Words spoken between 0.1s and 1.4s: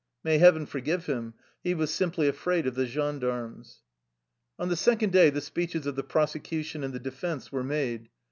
May heaven forgive him!